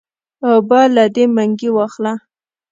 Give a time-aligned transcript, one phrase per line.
[0.47, 2.13] اوبۀ له دې منګي واخله